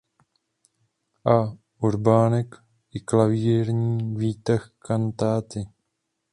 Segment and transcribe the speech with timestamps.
[1.25, 1.57] A.
[1.79, 5.65] Urbánek i klavírní výtah kantáty.